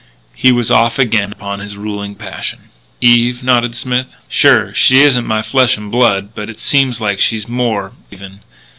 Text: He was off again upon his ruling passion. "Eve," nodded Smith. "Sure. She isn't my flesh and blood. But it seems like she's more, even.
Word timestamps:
He 0.33 0.51
was 0.51 0.71
off 0.71 0.97
again 0.97 1.31
upon 1.31 1.59
his 1.59 1.77
ruling 1.77 2.15
passion. 2.15 2.69
"Eve," 3.01 3.43
nodded 3.43 3.75
Smith. 3.75 4.15
"Sure. 4.27 4.73
She 4.73 5.01
isn't 5.01 5.27
my 5.27 5.43
flesh 5.43 5.77
and 5.77 5.91
blood. 5.91 6.31
But 6.33 6.49
it 6.49 6.57
seems 6.57 6.99
like 6.99 7.19
she's 7.19 7.47
more, 7.47 7.91
even. 8.09 8.39